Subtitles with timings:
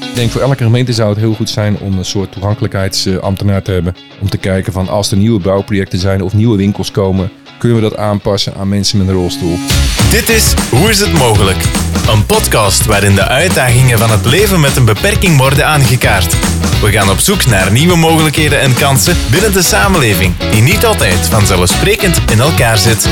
[0.00, 3.70] Ik denk voor elke gemeente zou het heel goed zijn om een soort toegankelijkheidsambtenaar te
[3.70, 3.96] hebben.
[4.20, 7.88] Om te kijken van als er nieuwe bouwprojecten zijn of nieuwe winkels komen, kunnen we
[7.88, 9.56] dat aanpassen aan mensen met een rolstoel.
[10.10, 11.64] Dit is Hoe is het mogelijk?
[12.08, 16.32] Een podcast waarin de uitdagingen van het leven met een beperking worden aangekaart.
[16.80, 21.18] We gaan op zoek naar nieuwe mogelijkheden en kansen binnen de samenleving, die niet altijd
[21.18, 23.08] vanzelfsprekend in elkaar zit.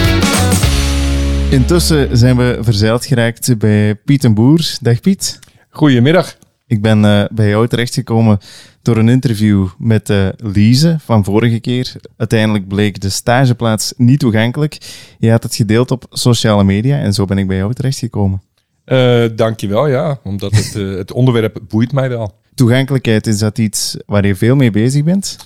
[1.51, 4.77] Intussen zijn we verzeild geraakt bij Piet en Boer.
[4.81, 5.39] Dag Piet.
[5.71, 6.37] Goedemiddag.
[6.69, 8.39] Ik ben uh, bij jou terechtgekomen
[8.83, 11.93] door een interview met uh, Lise van vorige keer.
[12.17, 14.79] Uiteindelijk bleek de stageplaats niet toegankelijk.
[15.19, 18.43] Je had het gedeeld op sociale media en zo ben ik bij jou terechtgekomen.
[18.87, 20.21] Uh, dankjewel, ja.
[20.23, 22.35] Omdat het, het onderwerp boeit mij wel.
[22.55, 25.37] Toegankelijkheid, is dat iets waar je veel mee bezig bent?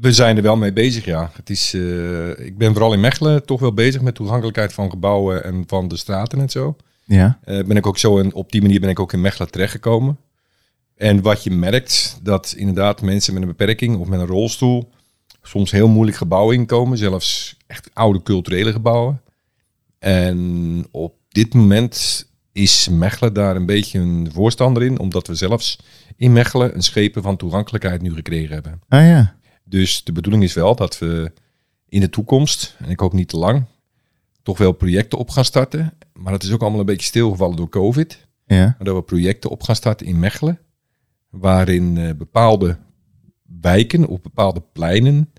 [0.00, 1.30] We zijn er wel mee bezig, ja.
[1.34, 1.74] Het is,
[2.36, 5.96] ik ben vooral in Mechelen toch wel bezig met toegankelijkheid van gebouwen en van de
[5.96, 6.76] straten en zo.
[7.04, 7.38] Ja.
[7.44, 10.18] Ben ik ook zo en op die manier ben ik ook in Mechelen terechtgekomen.
[10.98, 14.90] En wat je merkt, dat inderdaad mensen met een beperking of met een rolstoel
[15.42, 19.22] soms heel moeilijk gebouwen inkomen, zelfs echt oude culturele gebouwen.
[19.98, 25.78] En op dit moment is Mechelen daar een beetje een voorstander in, omdat we zelfs
[26.16, 28.80] in Mechelen een schepen van toegankelijkheid nu gekregen hebben.
[28.88, 29.36] Ah ja.
[29.64, 31.32] Dus de bedoeling is wel dat we
[31.88, 33.64] in de toekomst, en ik hoop niet te lang,
[34.42, 35.92] toch wel projecten op gaan starten.
[36.12, 38.26] Maar het is ook allemaal een beetje stilgevallen door COVID.
[38.46, 38.64] Ja.
[38.64, 40.58] Maar dat we projecten op gaan starten in Mechelen,
[41.30, 42.76] waarin uh, bepaalde
[43.60, 45.32] wijken of bepaalde pleinen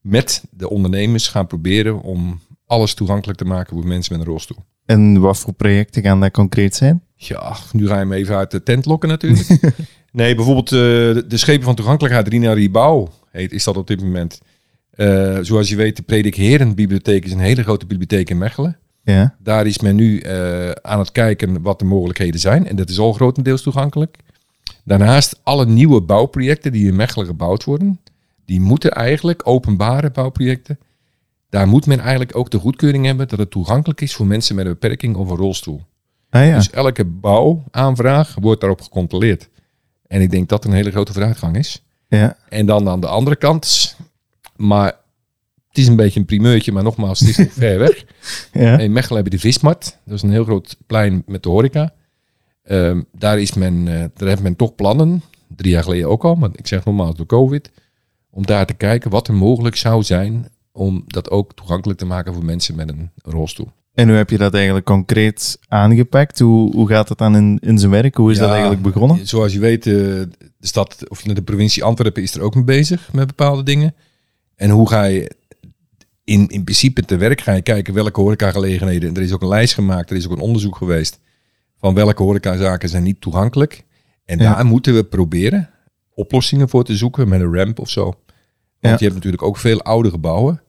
[0.00, 4.64] met de ondernemers gaan proberen om alles toegankelijk te maken voor mensen met een rolstoel.
[4.86, 7.02] En wat voor projecten gaan dat concreet zijn?
[7.14, 9.60] Ja, nu ga je me even uit de tent lokken natuurlijk.
[10.12, 10.78] nee, bijvoorbeeld uh,
[11.28, 14.40] de, schepen van toegankelijkheid, Rina Ribouw heet, is dat op dit moment.
[14.94, 18.78] Uh, zoals je weet, de Predik Herenbibliotheek is een hele grote bibliotheek in Mechelen.
[19.02, 19.36] Ja.
[19.38, 22.66] Daar is men nu uh, aan het kijken wat de mogelijkheden zijn.
[22.66, 24.16] En dat is al grotendeels toegankelijk.
[24.84, 28.00] Daarnaast alle nieuwe bouwprojecten die in Mechelen gebouwd worden,
[28.44, 30.78] die moeten eigenlijk, openbare bouwprojecten,
[31.48, 34.66] daar moet men eigenlijk ook de goedkeuring hebben dat het toegankelijk is voor mensen met
[34.66, 35.82] een beperking of een rolstoel.
[36.30, 36.56] Ah, ja.
[36.56, 39.48] Dus elke bouwaanvraag wordt daarop gecontroleerd.
[40.06, 41.82] En ik denk dat een hele grote vooruitgang is.
[42.08, 42.36] Ja.
[42.48, 43.96] En dan aan de andere kant,
[44.56, 44.94] maar
[45.68, 48.04] het is een beetje een primeurtje, maar nogmaals, het is nog ver weg.
[48.52, 48.78] Ja.
[48.78, 49.96] In Mechelen heb je de Vismart.
[50.04, 51.92] Dat is een heel groot plein met de horeca.
[52.68, 55.22] Um, daar, is men, uh, daar heeft men toch plannen,
[55.56, 57.70] drie jaar geleden ook al, maar ik zeg nogmaals door COVID,
[58.30, 62.34] om daar te kijken wat er mogelijk zou zijn om dat ook toegankelijk te maken
[62.34, 63.68] voor mensen met een rolstoel.
[63.94, 66.38] En hoe heb je dat eigenlijk concreet aangepakt?
[66.38, 68.14] Hoe, hoe gaat het dan in, in zijn werk?
[68.14, 69.26] Hoe is Ja, dat eigenlijk begonnen?
[69.26, 70.28] Zoals je weet, eh, de
[70.60, 73.94] stad of de provincie Antwerpen is er ook mee bezig met bepaalde dingen.
[74.56, 75.30] En hoe ga je
[76.24, 79.14] in, in principe te werk ga je kijken welke horecagelegenheden.
[79.14, 81.18] Er is ook een lijst gemaakt, er is ook een onderzoek geweest
[81.80, 83.84] van welke horecazaken zijn niet toegankelijk.
[84.24, 84.54] En Ja.
[84.54, 85.70] daar moeten we proberen
[86.14, 88.02] oplossingen voor te zoeken met een ramp of zo.
[88.04, 88.14] Want
[88.80, 88.90] Ja.
[88.98, 90.62] je hebt natuurlijk ook veel oude gebouwen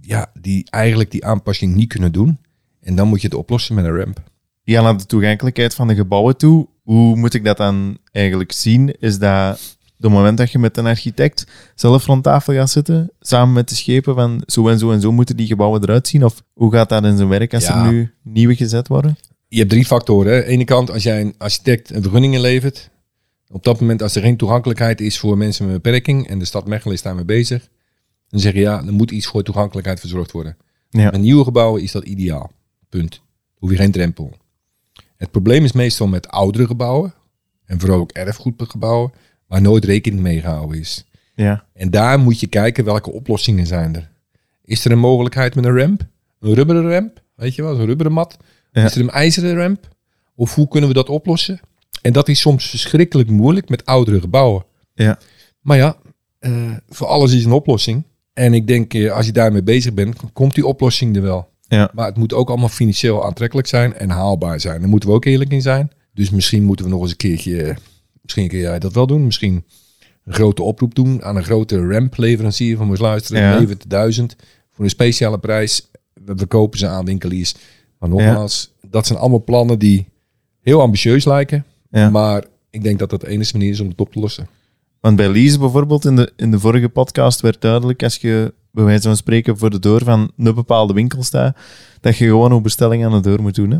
[0.00, 2.38] ja, die eigenlijk die aanpassing niet kunnen doen.
[2.80, 4.22] En dan moet je het oplossen met een ramp.
[4.62, 6.68] Ja, naar de toegankelijkheid van de gebouwen toe.
[6.82, 8.94] Hoe moet ik dat dan eigenlijk zien?
[9.00, 13.54] Is dat het moment dat je met een architect zelf rond tafel gaat zitten, samen
[13.54, 16.24] met de schepen van zo en zo en zo moeten die gebouwen eruit zien?
[16.24, 17.84] Of hoe gaat dat in zijn werk als Ja.
[17.84, 19.16] er nu nieuwe gezet worden?
[19.52, 20.32] Je hebt drie factoren.
[20.32, 20.38] Hè.
[20.38, 22.90] Aan de ene kant, als jij een architect een vergunning inlevert.
[23.48, 26.28] Op dat moment, als er geen toegankelijkheid is voor mensen met een beperking.
[26.28, 27.68] En de stad Mechelen is daarmee bezig.
[28.28, 30.56] Dan zeg je ja, er moet iets voor toegankelijkheid verzorgd worden.
[30.88, 31.10] Ja.
[31.10, 32.52] Met nieuwe gebouwen is dat ideaal.
[32.88, 33.22] Punt.
[33.54, 34.36] Hoef je geen drempel.
[35.16, 37.14] Het probleem is meestal met oudere gebouwen.
[37.64, 39.12] En vooral ook erfgoedgebouwen.
[39.46, 41.04] Waar nooit rekening mee gehouden is.
[41.34, 41.64] Ja.
[41.72, 44.10] En daar moet je kijken welke oplossingen zijn er.
[44.64, 46.06] Is er een mogelijkheid met een ramp?
[46.40, 47.22] Een rubberen ramp?
[47.34, 48.36] Weet je wel, een rubberen mat?
[48.72, 48.84] Ja.
[48.84, 49.88] Is er een ijzeren ramp?
[50.34, 51.60] Of hoe kunnen we dat oplossen?
[52.02, 54.64] En dat is soms verschrikkelijk moeilijk met oudere gebouwen.
[54.94, 55.18] Ja.
[55.60, 55.96] Maar ja,
[56.38, 58.04] eh, voor alles is een oplossing.
[58.32, 61.48] En ik denk, eh, als je daarmee bezig bent, komt die oplossing er wel.
[61.60, 61.90] Ja.
[61.94, 64.80] Maar het moet ook allemaal financieel aantrekkelijk zijn en haalbaar zijn.
[64.80, 65.90] Daar moeten we ook eerlijk in zijn.
[66.14, 67.76] Dus misschien moeten we nog eens een keertje, eh,
[68.22, 69.24] misschien kun jij dat wel doen.
[69.24, 69.64] Misschien
[70.24, 73.42] een grote oproep doen aan een grote ramp-leverancier van ons luisteren.
[73.42, 73.58] Ja.
[73.58, 74.36] Levert duizend
[74.72, 75.90] voor een speciale prijs.
[76.24, 77.54] We verkopen ze aan winkeliers.
[78.00, 80.08] Maar nogmaals, dat zijn allemaal plannen die
[80.60, 81.64] heel ambitieus lijken.
[81.90, 82.10] Ja.
[82.10, 84.48] Maar ik denk dat dat de enige manier is om het op te lossen.
[85.00, 88.84] Want bij Lies bijvoorbeeld, in de, in de vorige podcast werd duidelijk, als je bij
[88.84, 91.56] wijze van spreken voor de deur van een bepaalde winkel staat,
[92.00, 93.70] dat je gewoon een bestelling aan de deur moet doen.
[93.70, 93.78] Hè?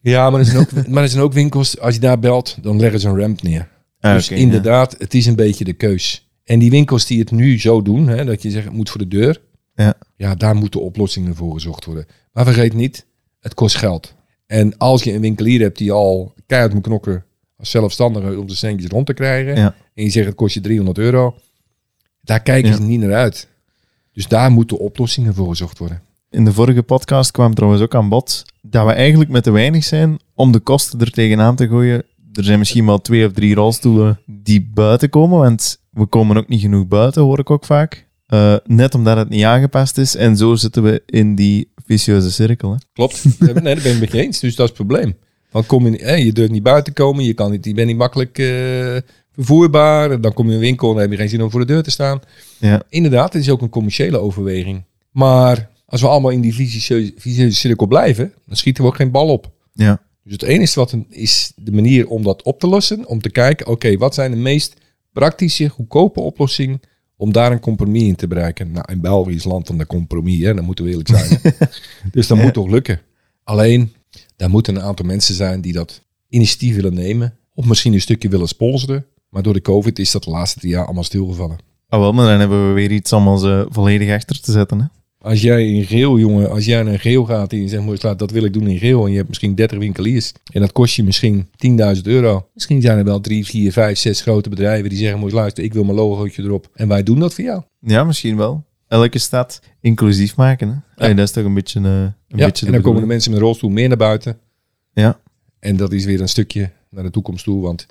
[0.00, 2.80] Ja, maar er zijn ook, maar er zijn ook winkels, als je daar belt, dan
[2.80, 3.68] leggen ze een ramp neer.
[4.00, 6.30] Ah, dus inderdaad, het is een beetje de keus.
[6.44, 9.00] En die winkels die het nu zo doen, hè, dat je zegt het moet voor
[9.00, 9.40] de deur.
[9.74, 9.94] Ja.
[10.16, 12.06] ja, daar moeten oplossingen voor gezocht worden.
[12.32, 13.06] Maar vergeet niet,
[13.42, 14.14] het kost geld.
[14.46, 17.24] En als je een winkelier hebt die al keihard moet knokken
[17.56, 19.56] als zelfstandige om de centjes rond te krijgen.
[19.56, 19.74] Ja.
[19.94, 21.34] En je zegt het kost je 300 euro.
[22.20, 22.76] Daar kijken Ja.
[22.76, 23.48] ze niet naar uit.
[24.12, 26.02] Dus daar moeten oplossingen voor gezocht worden.
[26.30, 29.84] In de vorige podcast kwam trouwens ook aan bod dat we eigenlijk met te weinig
[29.84, 32.02] zijn om de kosten er tegenaan te gooien.
[32.32, 36.48] Er zijn misschien wel twee of drie rolstoelen die buiten komen, want we komen ook
[36.48, 38.06] niet genoeg buiten, hoor ik ook vaak.
[38.32, 40.16] Eh, net omdat het niet aangepast is.
[40.16, 42.70] En zo zitten we in die vicieuze cirkel.
[42.72, 42.76] Hè.
[42.92, 43.24] Klopt.
[43.38, 44.40] nee, daar ben ik het met je eens.
[44.40, 45.14] Dus dat is het probleem.
[45.50, 47.96] Want kom je, hè, je durft niet buiten komen, je, kan niet, je bent niet
[47.96, 48.96] makkelijk eh,
[49.34, 50.20] vervoerbaar.
[50.20, 51.66] Dan kom je in een winkel en dan heb je geen zin om voor de
[51.66, 52.20] deur te staan.
[52.58, 52.82] Ja.
[52.88, 54.84] Inderdaad, het is ook een commerciële overweging.
[55.10, 59.10] Maar als we allemaal in die vicieuze, vicieuze cirkel blijven, dan schieten we ook geen
[59.10, 59.50] bal op.
[59.72, 60.00] Ja.
[60.24, 63.30] Dus het enige wat een- is de manier om dat op te lossen, om te
[63.30, 64.74] kijken, oké, wat zijn de meest
[65.12, 66.80] praktische, goedkope oplossingen
[67.22, 68.70] om daar een compromis in te bereiken.
[68.72, 71.40] Nou, in België is land van de compromis, hè, dan moeten we eerlijk zijn.
[72.12, 72.44] dus dat Ja.
[72.44, 73.00] moet toch lukken.
[73.44, 73.92] Alleen,
[74.36, 78.28] daar moeten een aantal mensen zijn die dat initiatief willen nemen, of misschien een stukje
[78.28, 79.04] willen sponsoren.
[79.28, 81.58] Maar door de COVID is dat de laatste drie jaar allemaal stilgevallen.
[81.88, 84.78] Ah, wel, maar dan hebben we weer iets om ons eh, volledig achter te zetten.
[84.80, 84.86] Hè.
[85.22, 88.18] Als jij in geel, jongen, als jij naar geel gaat en je zegt, "Mooi, laat,
[88.18, 89.04] dat wil ik doen in geel.
[89.04, 90.32] En je hebt misschien 30 winkeliers.
[90.52, 92.48] En dat kost je misschien 10.000 euro.
[92.54, 95.72] Misschien zijn er wel drie, vier, vijf, zes grote bedrijven die zeggen, mooi luister, ik
[95.72, 96.68] wil mijn logootje erop.
[96.74, 97.62] En wij doen dat voor jou.
[97.80, 98.64] Ja, misschien wel.
[98.88, 100.68] Elke stad inclusief maken.
[100.96, 101.08] Hè.
[101.08, 103.30] Ah, dat is toch een beetje, eh, een Ja, beetje en dan komen de mensen
[103.30, 104.38] met een rolstoel meer naar buiten.
[104.92, 105.20] Ja.
[105.58, 107.62] En dat is weer een stukje naar de toekomst toe.
[107.62, 107.86] Want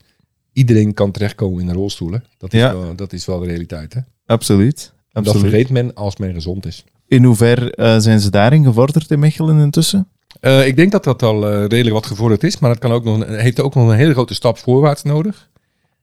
[0.54, 2.12] iedereen kan terechtkomen in een rolstoel.
[2.12, 2.18] Hè?
[2.38, 2.78] Dat, is Ja.
[2.78, 3.94] wel, dat is wel de realiteit.
[3.94, 4.00] Hè?
[4.26, 4.92] Absoluut.
[4.94, 5.52] En dat Absoluut.
[5.52, 6.84] vergeet men als men gezond is.
[7.12, 10.08] In hoever eh, zijn ze daarin gevorderd in Mechelen intussen?
[10.40, 13.04] Eh, ik denk dat dat al eh, redelijk wat gevorderd is, maar dat kan ook
[13.04, 15.50] nog, een- heeft ook nog een hele grote stap voorwaarts nodig.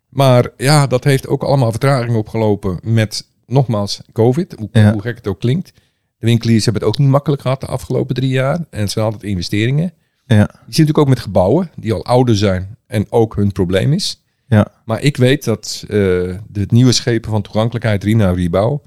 [0.08, 4.54] Maar ja, dat heeft ook allemaal vertraging opgelopen met, nogmaals, COVID.
[4.58, 4.92] Hoe, Ja.
[4.92, 5.72] hoe gek het ook klinkt.
[6.18, 8.56] De winkeliers hebben het ook niet makkelijk gehad de afgelopen drie jaar.
[8.70, 9.92] En het zijn altijd investeringen.
[10.26, 10.36] Ja.
[10.36, 14.22] Je ziet natuurlijk ook met gebouwen die al ouder zijn en ook hun probleem is.
[14.48, 14.66] Ja.
[14.84, 15.88] Maar ik weet dat eh,
[16.48, 18.82] de nieuwe schepen van toegankelijkheid, Rina Rebouw,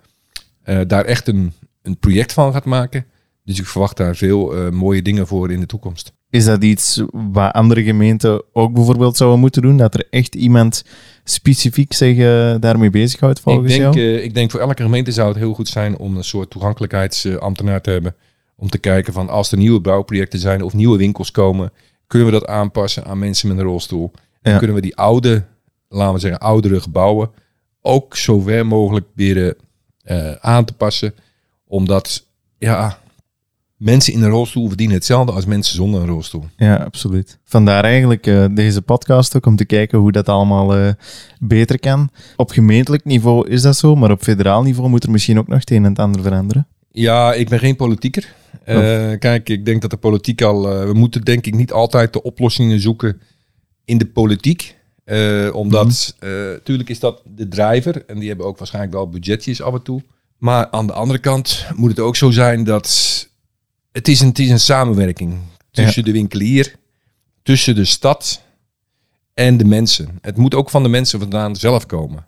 [0.64, 3.06] eh, daar echt een, een project van gaat maken.
[3.46, 6.14] Dus ik verwacht daar veel eh, mooie dingen voor in de toekomst.
[6.30, 9.78] Is dat iets wat andere gemeenten ook bijvoorbeeld zouden moeten doen?
[9.78, 10.84] Dat er echt iemand
[11.24, 13.96] specifiek zich eh, daarmee bezighoudt Ik volgens denk, jou?
[14.16, 17.82] eh, ik denk voor elke gemeente zou het heel goed zijn om een soort toegankelijkheidsambtenaar
[17.82, 18.16] te hebben.
[18.56, 21.72] Om te kijken van als er nieuwe bouwprojecten zijn of nieuwe winkels komen,
[22.08, 24.12] kunnen we dat aanpassen aan mensen met een rolstoel.
[24.42, 24.58] En Ja.
[24.58, 25.46] kunnen we die oude,
[25.90, 27.30] laten we zeggen, oudere gebouwen
[27.82, 29.56] ook zo ver mogelijk proberen
[30.40, 31.14] aan te passen.
[31.72, 32.26] Omdat,
[32.58, 32.98] ja,
[33.78, 36.46] mensen in een rolstoel verdienen hetzelfde als mensen zonder een rolstoel.
[36.58, 37.40] Ja, absoluut.
[37.44, 40.90] Vandaar eigenlijk eh, deze podcast ook om te kijken hoe dat allemaal eh,
[41.40, 42.10] beter kan.
[42.36, 45.60] Op gemeentelijk niveau is dat zo, maar op federaal niveau moet er misschien ook nog
[45.60, 46.68] het een en het ander veranderen.
[46.92, 48.34] Ja, ik ben geen politieker.
[48.64, 50.86] Eh, Kijk, ik denk dat de politiek al...
[50.86, 53.22] we moeten denk ik niet altijd de oplossingen zoeken
[53.86, 54.76] in de politiek.
[55.54, 56.30] Omdat, eh
[56.64, 58.06] tuurlijk is dat de driver.
[58.06, 60.02] En die hebben ook waarschijnlijk wel budgetjes af en toe.
[60.42, 63.30] Maar aan de andere kant moet het ook zo zijn dat...
[63.92, 65.38] Het is een, het is een samenwerking
[65.72, 66.76] tussen de winkelier,
[67.44, 68.42] tussen de stad
[69.34, 70.18] en de mensen.
[70.22, 72.26] Het moet ook van de mensen vandaan zelf komen.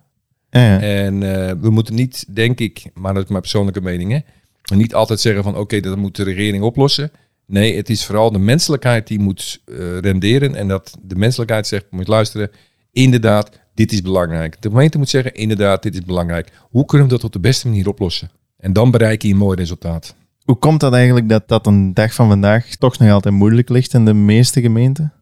[0.50, 0.80] Ja.
[0.80, 4.94] En eh, we moeten niet, denk ik, maar dat is mijn persoonlijke mening, hè, niet
[4.94, 7.10] altijd zeggen van oké, dat moet de regering oplossen.
[7.46, 11.86] Nee, het is vooral de menselijkheid die moet eh, renderen en dat de menselijkheid zegt,
[11.90, 12.50] moet luisteren,
[12.92, 14.62] inderdaad, dit is belangrijk.
[14.62, 16.52] De gemeente moet zeggen, inderdaad, dit is belangrijk.
[16.70, 18.30] Hoe kunnen we dat op de beste manier oplossen?
[18.58, 20.14] En dan bereik je een mooi resultaat.
[20.44, 23.94] Hoe komt dat eigenlijk dat dat een dag van vandaag toch nog altijd moeilijk ligt
[23.94, 25.12] in de meeste gemeenten?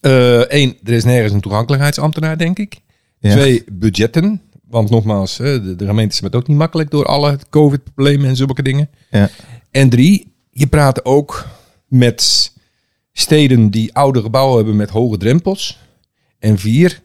[0.00, 2.80] Eén, er is nergens een toegankelijkheidsambtenaar, denk ik.
[3.18, 3.30] Ja.
[3.30, 4.40] Twee, budgetten.
[4.68, 8.62] Want nogmaals, de, de gemeentes hebben het ook niet makkelijk door alle COVID-problemen en zulke
[8.62, 8.90] dingen.
[9.10, 9.30] Ja.
[9.70, 11.46] En drie, je praat ook
[11.88, 12.52] met
[13.12, 15.78] steden die oude gebouwen hebben met hoge drempels.
[16.38, 17.02] En vier,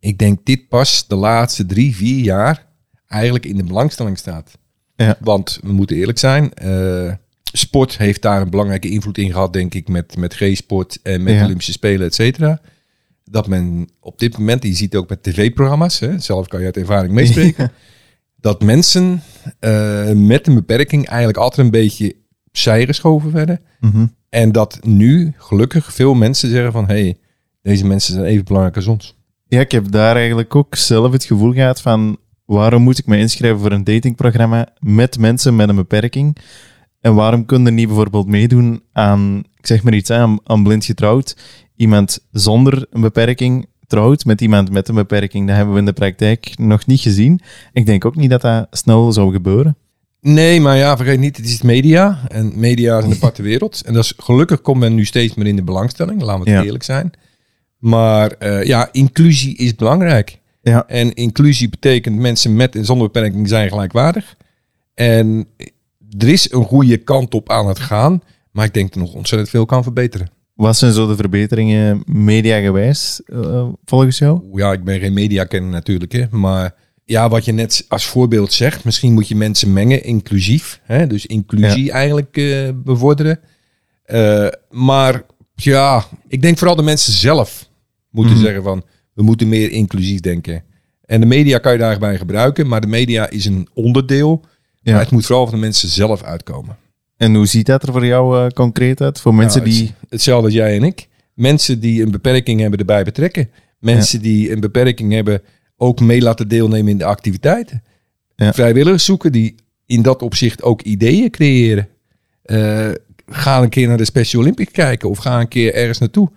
[0.00, 2.66] ik denk dit pas de laatste drie, vier jaar
[3.06, 4.58] eigenlijk in de belangstelling staat.
[4.96, 5.16] Ja.
[5.20, 7.12] Want we moeten eerlijk zijn, eh,
[7.52, 11.34] sport heeft daar een belangrijke invloed in gehad, denk ik, met, met G-sport en met
[11.34, 11.44] Ja.
[11.44, 12.60] Olympische Spelen, et cetera.
[13.24, 16.76] Dat men op dit moment, je ziet ook met tv-programma's, hè, zelf kan je uit
[16.76, 17.72] ervaring meespreken,
[18.40, 19.22] dat mensen
[19.58, 22.16] eh, met een beperking eigenlijk altijd een beetje
[22.46, 23.60] opzij geschoven werden.
[23.80, 24.06] Mhm.
[24.28, 27.18] En dat nu gelukkig veel mensen zeggen van, hé, hey,
[27.62, 29.18] deze mensen zijn even belangrijk als ons.
[29.50, 33.18] Ja, ik heb daar eigenlijk ook zelf het gevoel gehad van waarom moet ik me
[33.18, 36.36] inschrijven voor een datingprogramma met mensen met een beperking?
[37.00, 41.36] En waarom kunnen niet bijvoorbeeld meedoen aan, ik zeg maar iets, aan, aan blind getrouwd?
[41.76, 45.46] Iemand zonder een beperking trouwt met iemand met een beperking.
[45.46, 47.40] Dat hebben we in de praktijk nog niet gezien.
[47.72, 49.76] Ik denk ook niet dat dat snel zou gebeuren.
[50.20, 52.18] Nee, maar ja, vergeet niet, het is media.
[52.28, 53.82] En media is een aparte wereld.
[53.86, 56.58] En dat is, gelukkig komt men nu steeds meer in de belangstelling, laten we het
[56.58, 56.64] Ja.
[56.64, 57.10] eerlijk zijn.
[57.80, 60.38] Maar eh, ja, inclusie is belangrijk.
[60.62, 60.84] Ja.
[60.86, 64.36] En inclusie betekent mensen met en zonder beperking zijn gelijkwaardig.
[64.94, 65.46] En
[66.18, 68.22] er is een goede kant op aan het gaan.
[68.50, 70.30] Maar ik denk dat er nog ontzettend veel kan verbeteren.
[70.54, 74.42] Wat zijn zo de verbeteringen mediagewijs, eh, volgens jou?
[74.52, 76.12] Ja, ik ben geen mediakenner natuurlijk.
[76.12, 78.84] Hè, maar ja, wat je net als voorbeeld zegt.
[78.84, 80.80] Misschien moet je mensen mengen, inclusief.
[80.82, 83.40] Hè, dus inclusie eigenlijk eh, bevorderen.
[84.70, 85.22] Maar
[85.54, 87.69] ja, ik denk vooral de mensen zelf
[88.10, 88.42] moeten Mhm.
[88.44, 88.82] zeggen van...
[89.14, 90.62] we moeten meer inclusief denken.
[91.04, 92.66] En de media kan je daarbij gebruiken.
[92.68, 94.44] Maar de media is een onderdeel.
[94.82, 94.92] Ja.
[94.92, 96.76] Maar het moet vooral van de mensen zelf uitkomen.
[97.16, 99.20] En hoe ziet dat er voor jou eh, concreet uit?
[99.20, 99.94] Voor mensen Nou, het- die...
[100.08, 101.08] Hetzelfde als jij en ik.
[101.34, 103.50] Mensen die een beperking hebben erbij betrekken.
[103.78, 105.42] Mensen die een beperking hebben
[105.76, 107.82] ook mee laten deelnemen in de activiteiten.
[108.36, 108.52] Ja.
[108.52, 109.54] Vrijwilligers zoeken die
[109.86, 111.88] in dat opzicht ook ideeën creëren.
[112.42, 112.88] Eh,
[113.26, 116.28] ga een keer naar de Special Olympics kijken of ga een keer ergens naartoe.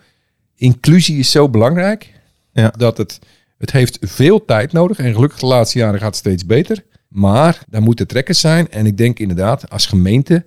[0.64, 2.12] Inclusie is zo belangrijk
[2.54, 2.74] Ja.
[2.78, 3.20] dat het,
[3.58, 4.98] het heeft veel tijd nodig.
[5.00, 6.84] En gelukkig de laatste jaren gaat het steeds beter.
[7.08, 8.72] Maar daar moeten trekkers zijn.
[8.72, 10.46] En ik denk inderdaad, als gemeente,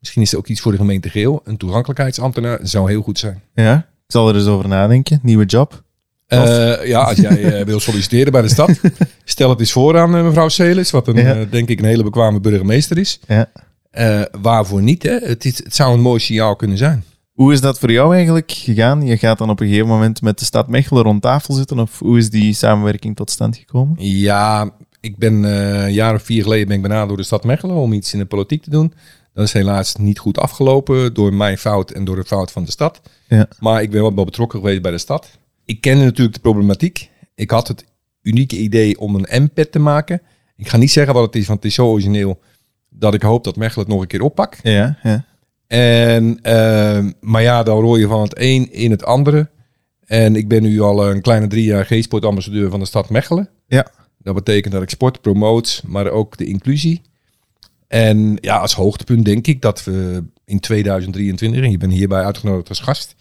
[0.00, 3.42] misschien is er ook iets voor de gemeente Geel, een toegankelijkheidsambtenaar zou heel goed zijn.
[3.54, 5.18] Ja, ik zal er eens over nadenken.
[5.22, 5.82] Nieuwe job.
[6.26, 8.70] Eh, ja, als jij eh, wil solliciteren bij de stad,
[9.24, 11.44] stel het eens voor aan eh, mevrouw Celis, wat een, Ja.
[11.44, 13.20] denk ik een hele bekwame burgemeester is.
[13.26, 13.50] Ja.
[14.40, 15.02] Waarvoor niet?
[15.02, 15.18] Hè?
[15.18, 17.04] Het, is, het zou een mooi signaal kunnen zijn.
[17.38, 19.06] Hoe is dat voor jou eigenlijk gegaan?
[19.06, 21.78] Je gaat dan op een gegeven moment met de stad Mechelen rond tafel zitten.
[21.78, 23.96] Of hoe is die samenwerking tot stand gekomen?
[23.98, 27.44] Ja, ik ben eh, een jaar of vier geleden ben ik benaderd door de stad
[27.44, 28.92] Mechelen om iets in de politiek te doen.
[29.34, 32.70] Dat is helaas niet goed afgelopen door mijn fout en door de fout van de
[32.70, 33.00] stad.
[33.28, 33.48] Ja.
[33.60, 35.38] Maar ik ben wel betrokken geweest bij de stad.
[35.64, 37.10] Ik kende natuurlijk de problematiek.
[37.34, 37.84] Ik had het
[38.22, 40.22] unieke idee om een M-pad te maken.
[40.56, 42.40] Ik ga niet zeggen wat het is, want het is zo origineel
[42.90, 44.60] dat ik hoop dat Mechelen het nog een keer oppakt.
[44.62, 45.24] Ja, ja.
[45.68, 49.50] En, ehm, maar ja, dan rooi je van het een in het andere.
[50.04, 53.48] En ik ben nu al een kleine drie jaar G-sportambassadeur van de stad Mechelen.
[53.66, 53.86] Ja.
[54.18, 57.02] Dat betekent dat ik sport promoot, maar ook de inclusie.
[57.88, 62.68] En ja, als hoogtepunt denk ik dat we in 2023, en je bent hierbij uitgenodigd
[62.68, 63.16] als gast,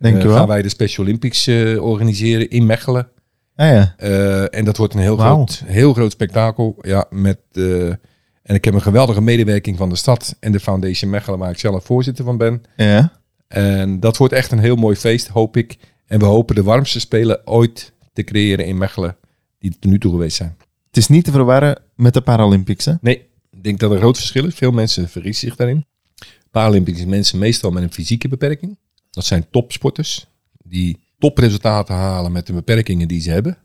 [0.00, 0.36] Denk eh, je wel?
[0.36, 3.08] gaan wij de Special Olympics eh, organiseren in Mechelen.
[3.56, 3.94] Ah ja.
[3.96, 6.76] Eh, en dat wordt een heel, groot, heel groot spektakel.
[6.80, 7.38] Ja, met,
[8.50, 11.58] en ik heb een geweldige medewerking van de stad en de Foundation Mechelen, waar ik
[11.58, 12.62] zelf voorzitter van ben.
[12.76, 13.12] Ja.
[13.48, 15.76] En dat wordt echt een heel mooi feest, hoop ik.
[16.06, 19.16] En we hopen de warmste spelen ooit te creëren in Mechelen,
[19.58, 20.56] die tot nu toe geweest zijn.
[20.86, 22.92] Het is niet te verwarren met de Paralympics, hè?
[23.00, 23.16] Nee,
[23.50, 24.54] ik denk dat er een groot verschil is.
[24.54, 25.84] Veel mensen vergissen zich daarin.
[26.50, 28.78] Paralympics mensen meestal met een fysieke beperking.
[29.10, 30.26] Dat zijn topsporters
[30.64, 33.58] die topresultaten halen met de beperkingen die ze hebben.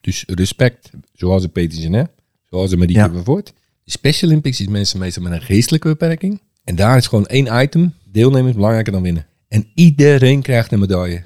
[0.00, 2.10] Dus respect, zoals de Peter Genet,
[2.50, 3.10] zoals de Marieke Ja.
[3.10, 3.52] van Voort.
[3.92, 6.40] Special Olympics is mensen meestal met een geestelijke beperking.
[6.64, 9.26] En daar is gewoon één item, deelnemers, belangrijker dan winnen.
[9.48, 11.24] En iedereen krijgt een medaille.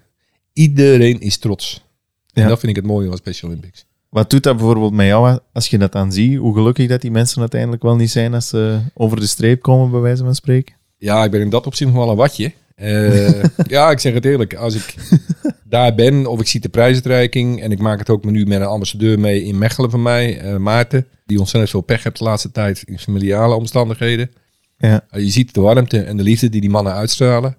[0.52, 1.84] Iedereen is trots.
[2.32, 2.48] En Ja.
[2.48, 3.84] dat vind ik het mooie van Special Olympics.
[4.08, 6.36] Wat doet dat bijvoorbeeld met jou als je dat dan ziet?
[6.38, 9.90] Hoe gelukkig dat die mensen uiteindelijk wel niet zijn als ze over de streep komen,
[9.90, 10.74] bij wijze van spreken?
[10.98, 12.52] Ja, ik ben in dat opzicht nog wel een watje.
[12.74, 13.42] Eh,
[13.74, 14.54] ja, ik zeg het eerlijk.
[14.54, 14.94] Als ik
[15.68, 18.66] daar ben of ik zie de prijsuitreiking en ik maak het ook nu met een
[18.66, 22.50] ambassadeur mee in Mechelen van mij, eh, Maarten, die ontzettend veel pech heeft de laatste
[22.50, 24.30] tijd in familiale omstandigheden.
[24.78, 25.04] Ja.
[25.10, 27.56] Uh, je ziet de warmte en de liefde die die mannen uitstralen.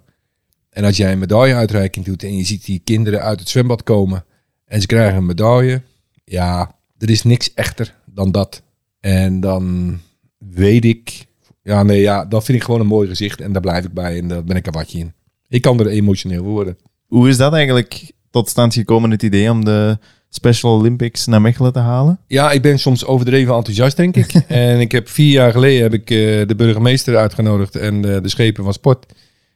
[0.70, 4.24] En als jij een medailleuitreiking doet en je ziet die kinderen uit het zwembad komen
[4.64, 5.82] en ze krijgen een medaille,
[6.24, 8.62] ja, er is niks echter dan dat.
[9.00, 9.98] En dan
[10.38, 11.26] weet ik,
[11.62, 14.18] ja, nee, ja, dat vind ik gewoon een mooi gezicht en daar blijf ik bij
[14.18, 15.12] en daar ben ik een watje in.
[15.48, 16.78] Ik kan er emotioneel worden.
[17.08, 19.98] Hoe is dat eigenlijk tot stand gekomen, het idee om de
[20.30, 22.18] Special Olympics naar Mechelen te halen?
[22.26, 24.32] Ja, ik ben soms overdreven enthousiast, denk ik.
[24.48, 28.64] en ik heb vier jaar geleden heb ik eh, de burgemeester uitgenodigd en de schepen
[28.64, 29.06] van sport.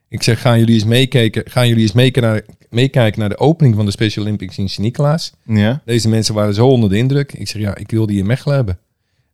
[0.08, 3.74] Ik zeg, gaan jullie eens meekijken, gaan jullie eens meekijken naar, meekijken naar de opening
[3.74, 5.32] van de Special Olympics in Sint-Nicolaas?
[5.44, 5.82] Ja.
[5.84, 7.32] Deze mensen waren zo onder de indruk.
[7.32, 8.78] Ik zeg, ja, ik wil die in Mechelen hebben.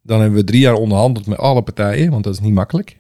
[0.03, 2.97] Dan hebben we drie jaar onderhandeld met alle partijen, want dat is niet makkelijk.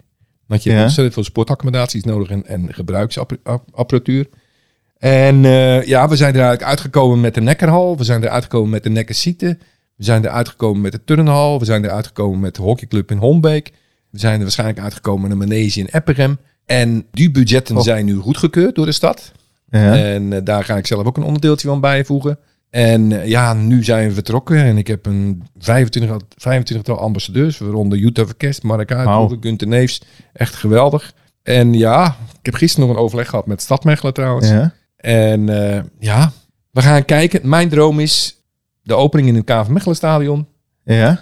[0.46, 0.74] Want je Ja.
[0.74, 4.26] hebt ontzettend veel sportaccommodaties nodig en, en gebruiksapparatuur.
[4.98, 7.96] En eh, ja, we zijn eruit uitgekomen met de Nekkerhal.
[7.96, 9.58] We zijn eruit gekomen met de Nekkersieten.
[9.96, 11.58] We zijn eruit gekomen met de Turnhal.
[11.58, 13.72] We zijn eruit gekomen met de hockeyclub in Hombeek.
[14.10, 16.38] We zijn er waarschijnlijk uitgekomen met een manege in Epperem.
[16.66, 17.82] En die budgetten Oh.
[17.82, 19.32] zijn nu goedgekeurd door de stad.
[19.70, 19.96] Ja.
[19.96, 22.38] En eh, daar ga ik zelf ook een onderdeeltje van bijvoegen.
[22.70, 27.58] En eh, ja, nu zijn we vertrokken en ik heb een 25, al- 25 ambassadeurs,
[27.58, 29.36] waaronder Jutta Verkest, Mark Uithoeven, Wauw.
[29.40, 30.02] Gunther Neefs.
[30.32, 31.12] Echt geweldig.
[31.42, 34.48] En ja, ik heb gisteren nog een overleg gehad met Stad Mechelen trouwens.
[34.48, 34.72] ja.
[34.98, 36.32] En eh, ja,
[36.70, 37.48] we gaan kijken.
[37.48, 38.42] Mijn droom is
[38.82, 40.46] de opening in het KV Mechelen stadion.
[40.84, 41.20] Ja.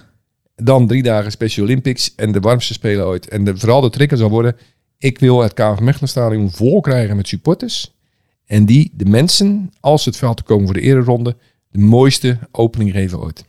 [0.55, 3.29] Dan drie dagen Special Olympics en de warmste spelen ooit.
[3.29, 4.57] En de, vooral de trigger zal worden,
[4.99, 7.95] ik wil het KV Mechelen stadion vol krijgen met supporters.
[8.47, 11.37] En die de mensen, als ze het veld te komen voor de ereronde,
[11.71, 13.45] de mooiste opening geven ooit.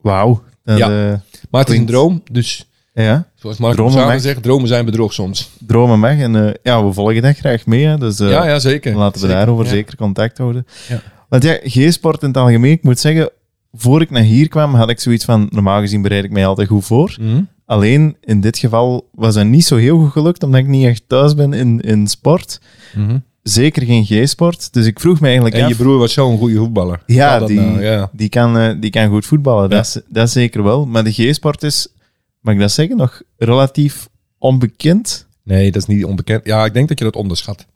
[0.00, 0.42] Wauw.
[0.64, 1.12] Ja.
[1.12, 1.18] eh,
[1.50, 4.22] Maar het is een droom, dus ja, zoals Mark Dromen Dromen mag.
[4.22, 5.50] zegt, dromen zijn bedrog soms.
[5.66, 6.18] dromen mag.
[6.18, 7.86] En eh, ja, we volgen dat graag mee.
[7.86, 7.98] Hè.
[7.98, 8.96] Dus eh, ja, ja, zeker.
[8.96, 9.70] laten we Zeker, daarover ja.
[9.70, 10.66] zeker contact houden.
[10.88, 11.02] Ja.
[11.28, 13.30] Want ja, G-sport in het algemeen, ik moet zeggen,
[13.72, 16.68] voor ik naar hier kwam, had ik zoiets van, normaal gezien bereid ik mij altijd
[16.68, 17.16] goed voor.
[17.20, 17.42] Mhm.
[17.66, 21.02] Alleen in dit geval was dat niet zo heel goed gelukt, omdat ik niet echt
[21.06, 22.60] thuis ben in, in sport.
[22.94, 23.18] Mhm.
[23.42, 24.72] Zeker geen G-sport.
[24.72, 25.68] Dus ik vroeg me eigenlijk En af...
[25.68, 27.02] je broer was zo'n goede voetballer.
[27.06, 27.82] Ja, die, nou?
[27.82, 28.10] ja.
[28.12, 30.86] Die, kan, eh, die kan goed voetballen, dat, is, dat zeker wel.
[30.86, 31.88] Maar de G-sport is,
[32.44, 34.08] mag ik dat zeggen, nog relatief
[34.38, 35.26] onbekend.
[35.42, 36.44] Nee, dat is niet onbekend.
[36.44, 37.66] Ja, ik denk dat je dat onderschat.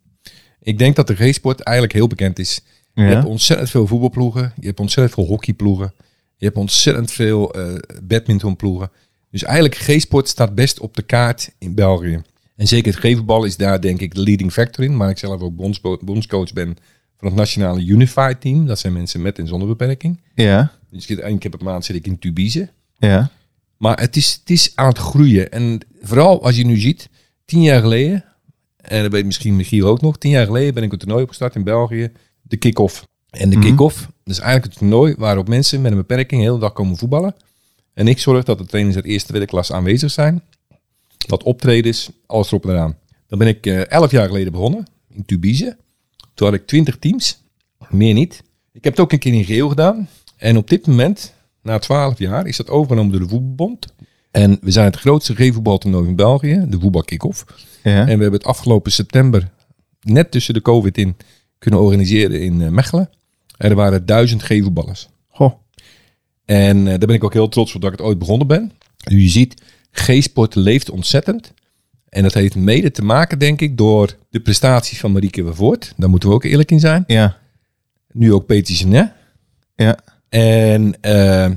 [0.62, 2.60] Ik denk dat de G-sport eigenlijk heel bekend is.
[2.94, 4.52] Je hebt ontzettend veel voetbalploegen.
[4.60, 5.92] Je hebt ontzettend veel hockeyploegen.
[6.36, 8.90] Je hebt ontzettend veel eh badmintonploegen.
[9.30, 12.22] Dus eigenlijk G-sport staat best op de kaart in België.
[12.56, 14.96] En zeker het G-voetbal is daar denk ik de leading factor in.
[14.96, 15.56] Maar ik zelf ook
[16.04, 16.76] bondscoach ben
[17.16, 18.66] van het nationale Unified team.
[18.66, 20.20] Dat zijn mensen met en zonder beperking.
[20.34, 22.68] Ja, Dus één keer per maand zit ik in Tubize.
[22.98, 23.30] ja,
[23.78, 25.50] Maar het is, het is aan het groeien.
[25.52, 27.08] En vooral als je nu ziet,
[27.44, 28.24] tien jaar geleden,
[28.76, 31.54] en dat weet misschien Michiel ook nog, tien jaar geleden ben ik een toernooi opgestart
[31.54, 33.06] in België, de kick-off.
[33.30, 33.66] En de Mhm.
[33.66, 36.96] kick-off, dat is eigenlijk een toernooi waarop mensen met een beperking de hele dag komen
[36.96, 37.34] voetballen.
[37.94, 40.42] En ik zorg dat de trainers uit eerste tweede klas aanwezig zijn.
[41.26, 42.96] Dat optredens, alles erop en eraan.
[43.26, 45.76] Dan ben ik eh, elf jaar geleden begonnen, in Tubize.
[46.34, 47.42] Toen had ik twintig teams,
[47.88, 48.42] meer niet.
[48.72, 50.08] Ik heb het ook een keer in geel gedaan.
[50.36, 51.34] En op dit moment,
[51.68, 53.86] na twaalf jaar, is dat overgenomen door de Voetbalbond.
[54.30, 57.44] En we zijn het grootste G-voetbaltoernooi van België, de Voetbal Kick-Off.
[57.82, 58.00] ja.
[58.00, 59.50] En we hebben het afgelopen september,
[60.00, 61.16] net tussen de COVID in,
[61.58, 63.10] kunnen organiseren in eh, Mechelen.
[63.56, 65.08] En er waren duizend G-voetballers.
[65.28, 65.52] Goh.
[66.44, 68.72] En eh, daar ben ik ook heel trots op dat ik het ooit begonnen ben.
[69.10, 71.52] Nu je ziet, G-sport leeft ontzettend.
[72.08, 75.92] En dat heeft mede te maken, denk ik, door de prestaties van Marieke Wevoort.
[75.96, 77.04] Daar moeten we ook eerlijk in zijn.
[77.06, 77.38] Ja,
[78.12, 79.12] Nu ook Peter Genet.
[79.74, 79.98] ja,
[80.28, 81.50] En eh,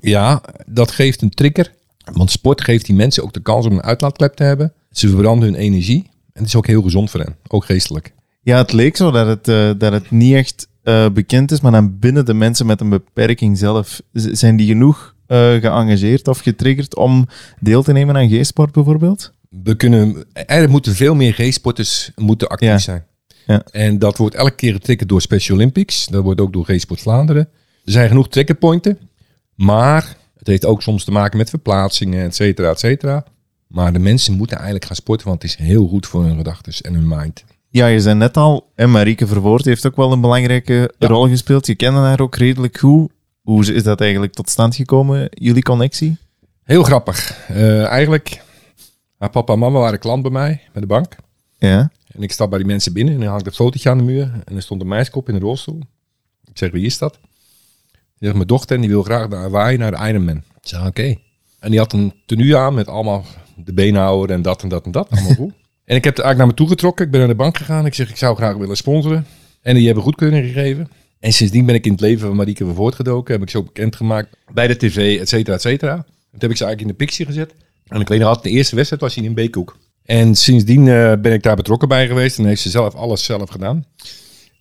[0.00, 1.72] ja, dat geeft een trigger.
[2.12, 4.72] Want sport geeft die mensen ook de kans om een uitlaatklep te hebben.
[4.90, 6.02] Ze verbranden hun energie.
[6.32, 7.36] En het is ook heel gezond voor hen.
[7.48, 8.12] Ook geestelijk.
[8.42, 11.72] ja, het leek zo dat het, eh, dat het niet echt eh, bekend is, maar
[11.72, 16.96] dan binnen de mensen met een beperking zelf, zijn die genoeg eh geëngageerd of getriggerd
[16.96, 17.26] om
[17.60, 19.32] deel te nemen aan G-sport bijvoorbeeld?
[19.62, 22.78] We kunnen, er moeten veel meer G-sporters moeten actief Ja.
[22.78, 23.04] zijn.
[23.46, 23.62] Ja.
[23.70, 26.06] En dat wordt elke keer getriggerd door Special Olympics.
[26.06, 27.48] Dat wordt ook door G-sport Vlaanderen.
[27.84, 28.98] Er zijn genoeg triggerpointen.
[29.54, 33.24] Maar het heeft ook soms te maken met verplaatsingen, et cetera, et cetera.
[33.66, 36.72] Maar de mensen moeten eigenlijk gaan sporten, want het is heel goed voor hun gedachten
[36.84, 37.44] en hun mind.
[37.68, 41.08] Ja, je zei net al, en Marieke Verwoord heeft ook wel een belangrijke Ja.
[41.08, 41.66] rol gespeeld.
[41.66, 43.12] Je kende haar ook redelijk goed.
[43.42, 46.16] Hoe is dat eigenlijk tot stand gekomen, jullie connectie?
[46.62, 47.46] Heel grappig.
[47.48, 48.42] Eh, eigenlijk,
[49.18, 51.16] haar papa en mama waren klant bij mij, bij de bank.
[51.58, 54.04] Ja, En ik stap bij die mensen binnen en dan hangt een fotootje aan de
[54.04, 54.32] muur.
[54.44, 55.80] En er stond een meisje in een rolstoel.
[56.44, 57.18] Ik zeg, wie is dat?
[58.24, 60.36] Die mijn dochter en die wil graag naar Hawaii, naar de Ironman.
[60.36, 61.16] Ik zeg, oké.
[61.58, 63.24] En die had een tenue aan met allemaal
[63.56, 65.10] de beenhouwer en dat en dat en dat.
[65.10, 65.52] Allemaal goed.
[65.84, 67.04] En ik heb het eigenlijk naar me toe getrokken.
[67.04, 67.86] Ik ben naar de bank gegaan.
[67.86, 69.26] Ik zeg, ik zou graag willen sponsoren.
[69.62, 70.88] En die hebben goedkeuring gegeven.
[71.20, 73.32] En sindsdien ben ik in het leven van Marieke van voortgedoken.
[73.32, 75.94] Heb ik ze ook bekendgemaakt bij de tv, et cetera, et cetera.
[75.94, 77.54] Toen heb ik ze eigenlijk in de picture gezet.
[77.86, 79.76] En ik weet nog altijd, de eerste wedstrijd was hij in Beekhoek.
[80.04, 82.38] En sindsdien eh, ben ik daar betrokken bij geweest.
[82.38, 83.84] En heeft ze zelf alles zelf gedaan.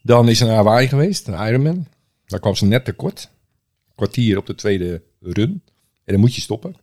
[0.01, 1.87] Dan is ze naar Hawaii geweest, een Ironman.
[2.25, 3.31] Daar kwam ze net tekort.
[3.95, 5.61] Kwartier op de tweede run.
[6.03, 6.75] En dan moet je stoppen.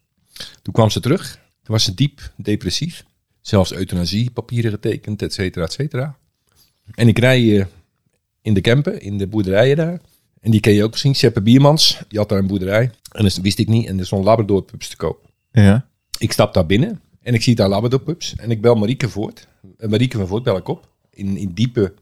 [0.62, 1.32] Toen kwam ze terug.
[1.62, 3.04] Toen was ze diep depressief.
[3.40, 6.16] Zelfs euthanasie, papieren getekend, et cetera, et cetera.
[6.94, 7.66] En ik rij eh,
[8.42, 10.00] in de camper, in de boerderijen daar.
[10.40, 11.98] En die ken je ook misschien, Seppe Biermans.
[12.08, 12.90] Die had daar een boerderij.
[13.12, 13.86] En dat wist ik niet.
[13.86, 15.30] En er stond Labrador pups te koop.
[15.52, 18.34] ja, Ik stap daar binnen en ik zie daar Labrador pups.
[18.36, 19.48] En ik bel Marieke Voort.
[19.78, 20.88] En Marieke van Voort bel ik op.
[21.10, 21.94] In, in diepe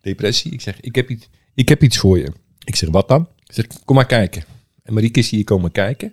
[0.00, 0.52] depressie.
[0.52, 2.32] Ik zeg, ik heb, iets, ik heb iets voor je.
[2.64, 3.28] Ik zeg, wat dan?
[3.46, 4.44] Ik zeg, kom maar kijken.
[4.82, 6.12] En Marieke is hier komen kijken.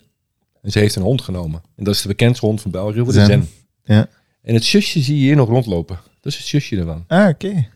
[0.62, 1.62] En ze heeft een hond genomen.
[1.76, 3.26] En dat is de bekendste hond van België, de Zen.
[3.26, 3.48] Zen.
[3.84, 4.08] ja.
[4.42, 6.00] En het zusje zie je hier nog rondlopen.
[6.22, 7.04] Dat is het zusje ervan.
[7.08, 7.68] Ah, oké.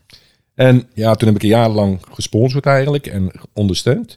[0.54, 4.16] En ja, toen heb ik een jaar lang gesponsord eigenlijk en ondersteund.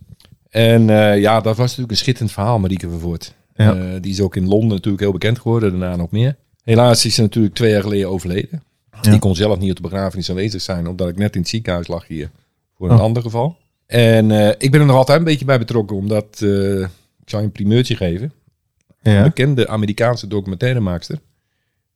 [0.50, 3.34] En eh, ja, dat was natuurlijk een schitterend verhaal, Marieke Vervoort.
[3.56, 3.76] Ja.
[3.76, 6.36] Eh, die is ook in Londen natuurlijk heel bekend geworden, daarna nog meer.
[6.64, 8.64] Helaas is ze natuurlijk twee jaar geleden overleden.
[9.02, 9.12] Ja.
[9.12, 11.88] Die kon zelf niet op de begrafenis aanwezig zijn, omdat ik net in het ziekenhuis
[11.88, 12.30] lag hier.
[12.78, 13.02] Voor een Oh.
[13.02, 13.58] ander geval.
[13.88, 17.42] En eh, ik ben er nog altijd een beetje bij betrokken, omdat eh, ik zou
[17.42, 18.32] je een primeurtje geven.
[19.02, 21.20] Een Ja, bekende Amerikaanse documentairemaakster.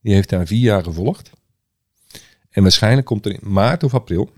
[0.02, 1.32] Die heeft daar vier jaar gevolgd.
[2.50, 4.30] En waarschijnlijk komt er in maart of april.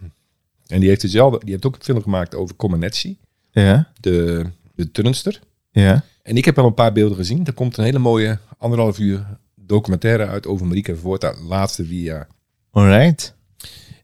[0.68, 3.18] En die heeft, dezelfde, die heeft ook een film gemaakt over Comaneci,
[3.52, 5.40] ja, de, de turnster.
[5.72, 6.04] ja.
[6.24, 7.46] En ik heb al een paar beelden gezien.
[7.46, 12.04] Er komt een hele mooie anderhalf uur documentaire uit over Marieke Vervoort, haar laatste vier
[12.04, 12.28] jaar.
[12.72, 13.36] Alright.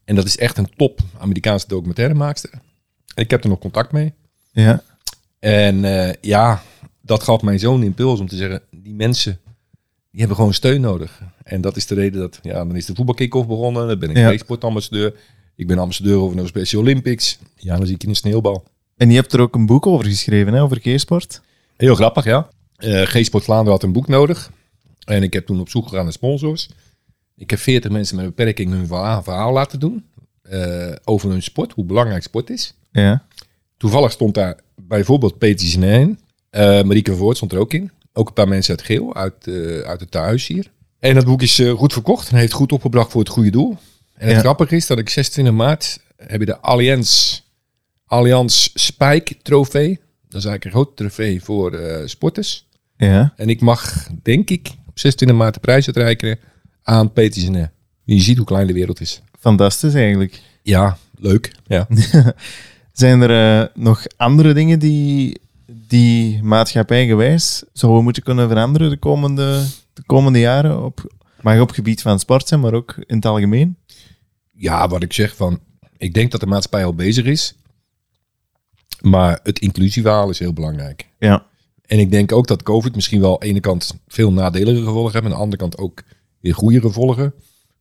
[0.05, 2.49] En dat is echt een top Amerikaanse documentairemaakster.
[3.15, 4.13] Ik heb er nog contact mee.
[4.51, 4.83] Ja.
[5.39, 6.61] En eh, ja,
[7.01, 9.39] dat gaf mij zo'n impuls om te zeggen, die mensen,
[10.11, 11.21] die hebben gewoon steun nodig.
[11.43, 13.87] En dat is de reden dat, ja, dan is de voetbalkick-off begonnen.
[13.87, 14.37] Dan ben ik Ja.
[14.37, 15.13] sportambassadeur.
[15.55, 17.39] Ik ben ambassadeur over de Special Olympics.
[17.55, 18.63] Ja, dan zie ik in een sneeuwbal.
[18.97, 21.41] En je hebt er ook een boek over geschreven, hè, over G-sport.
[21.77, 22.49] Heel grappig, ja.
[22.77, 24.51] Eh G-Sport Vlaanderen had een boek nodig.
[25.05, 26.69] En ik heb toen op zoek gegaan naar sponsors.
[27.35, 30.03] Ik heb 40 mensen met een beperking hun verhaal, verhaal laten doen.
[30.41, 32.73] eh, over hun sport, hoe belangrijk sport is.
[32.91, 33.25] Ja.
[33.77, 36.19] Toevallig stond daar bijvoorbeeld Peter in.
[36.49, 37.91] Eh Marieke Voort stond er ook in.
[38.13, 40.71] Ook een paar mensen uit Geel, uit, eh, uit het thuis hier.
[40.99, 43.77] En dat boek is eh, goed verkocht en heeft goed opgebracht voor het goede doel.
[44.13, 44.39] En het Ja.
[44.39, 47.39] grappige is dat ik 26 maart heb je de Allianz,
[48.05, 49.99] Allianz Spike trofee.
[50.29, 52.67] Dat is eigenlijk een groot trofee voor sporters.
[52.97, 53.33] Ja.
[53.35, 56.39] En ik mag, denk ik, op 26 maart de prijs uitreiken
[56.83, 57.71] aan Peter Genet.
[58.03, 59.21] Je ziet hoe klein de wereld is.
[59.39, 60.41] Fantastisch eigenlijk.
[60.63, 61.51] Ja, leuk.
[61.67, 61.87] Ja.
[62.99, 69.65] Zijn er eh, nog andere dingen die, die maatschappijgewijs zouden moeten kunnen veranderen de komende,
[69.93, 70.83] de komende jaren?
[70.83, 73.77] Op, mag op gebied van sport zijn, maar ook in het algemeen?
[74.59, 75.59] ja, wat ik zeg van,
[75.97, 77.55] ik denk dat de maatschappij al bezig is.
[79.01, 81.07] Maar het inclusieverhaal is heel belangrijk.
[81.19, 81.45] Ja.
[81.85, 85.11] En ik denk ook dat COVID misschien wel aan de ene kant veel nadelige gevolgen
[85.11, 85.15] heeft.
[85.15, 86.03] En aan de andere kant ook
[86.39, 87.33] weer goede gevolgen.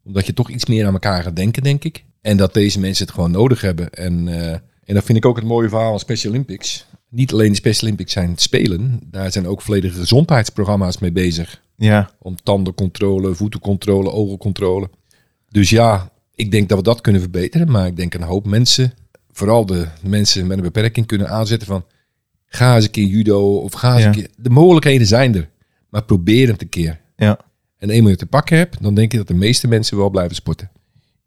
[0.04, 2.04] Omdat je toch iets meer aan elkaar gaat denken, denk ik.
[2.20, 3.90] En dat deze mensen het gewoon nodig hebben.
[3.90, 6.87] En, eh, en dat vind ik ook het mooie verhaal van Special Olympics.
[7.09, 9.01] Niet alleen de Special Olympics zijn het spelen.
[9.05, 11.62] Daar zijn ook volledige gezondheidsprogramma's mee bezig.
[11.77, 12.11] Ja.
[12.18, 14.90] Om tandencontrole, voetencontrole, ogencontrole.
[15.48, 17.70] Dus ja, ik denk dat we dat kunnen verbeteren.
[17.70, 18.92] Maar ik denk een hoop mensen,
[19.31, 21.85] vooral de mensen met een beperking, kunnen aanzetten van...
[22.51, 24.07] Ga eens een keer judo of ga eens Ja.
[24.09, 24.29] een keer...
[24.37, 25.48] De mogelijkheden zijn er.
[25.88, 27.01] Maar probeer het een keer.
[27.16, 27.38] ja.
[27.79, 30.11] En eenmaal je het te pakken hebt, dan denk ik dat de meeste mensen wel
[30.11, 30.70] blijven sporten.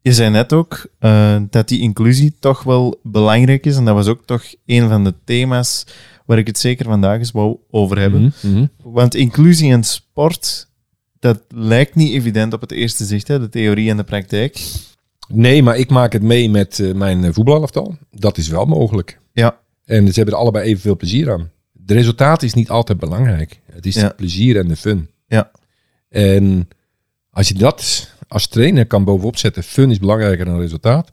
[0.02, 3.76] Je zei net ook eh, dat die inclusie toch wel belangrijk is.
[3.76, 5.86] En dat was ook toch een van de thema's
[6.26, 8.34] waar ik het zeker vandaag eens wou over hebben.
[8.42, 8.66] Mhm.
[8.84, 10.70] Want inclusie en sport,
[11.20, 13.40] dat lijkt niet evident op het eerste zicht, hè?
[13.40, 14.62] de theorie en de praktijk.
[15.28, 17.98] Nee, maar ik maak het mee met eh, mijn eh, voetbalelftal.
[18.12, 19.20] Dat is wel mogelijk.
[19.34, 21.50] Ja, En ze hebben er allebei evenveel plezier aan.
[21.72, 23.60] De resultaat is niet altijd belangrijk.
[23.72, 24.02] Het is Ja.
[24.02, 25.10] het plezier en de fun.
[25.28, 25.52] ja,
[26.10, 26.68] En
[27.30, 31.12] als je dat als trainer kan bovenop zetten, fun is belangrijker dan resultaat,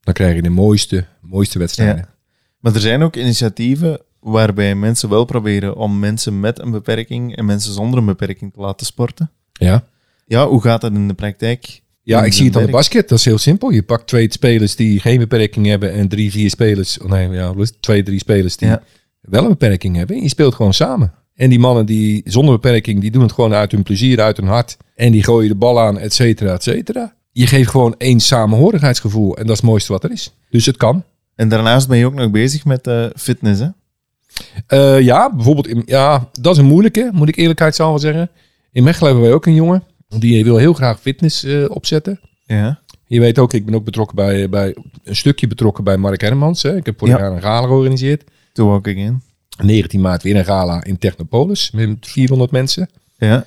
[0.00, 1.96] dan krijg je de mooiste, mooiste wedstrijden.
[1.96, 2.14] Ja.
[2.60, 7.44] Maar er zijn ook initiatieven waarbij mensen wel proberen om mensen met een beperking en
[7.44, 9.30] mensen zonder een beperking te laten sporten.
[9.52, 9.84] Ja,
[10.26, 11.80] Ja, hoe gaat dat in de praktijk?
[12.02, 13.08] ja In ik zie het aan de basket.
[13.08, 13.70] Dat is heel simpel.
[13.70, 17.54] Je pakt twee spelers die geen beperking hebben en drie, vier spelers, oh nee, ja,
[17.80, 18.82] twee, drie spelers die Ja.
[19.20, 20.16] wel een beperking hebben.
[20.16, 21.12] En je speelt gewoon samen.
[21.38, 24.46] En die mannen die zonder beperking, die doen het gewoon uit hun plezier, uit hun
[24.46, 24.76] hart.
[24.94, 27.14] En die gooien de bal aan, et cetera, et cetera.
[27.32, 29.36] Je geeft gewoon één samenhorigheidsgevoel.
[29.36, 30.34] En dat is het mooiste wat er is.
[30.50, 31.04] Dus het kan.
[31.34, 33.68] En daarnaast ben je ook nog bezig met eh, fitness, hè?
[34.66, 38.30] Eh, ja, bijvoorbeeld, in, ja, dat is een moeilijke, moet ik eerlijkheidshalve zeggen.
[38.72, 42.20] In Mechelen hebben wij ook een jongen, die wil heel graag fitness eh, opzetten.
[42.46, 42.80] Ja.
[43.06, 46.62] Je weet ook, ik ben ook betrokken bij, bij een stukje betrokken bij Mark Hermans.
[46.62, 46.76] Hè.
[46.76, 47.20] Ik heb vorig Ja.
[47.20, 48.24] jaar een gala georganiseerd.
[48.52, 49.22] Toen ook in.
[49.64, 52.88] 19 maart weer een gala in Technopolis met 400 mensen.
[53.16, 53.46] Ja.